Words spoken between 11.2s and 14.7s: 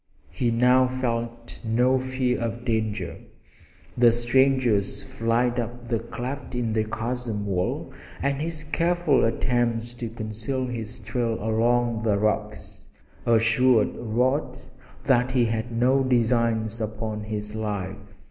among the rocks assured Rod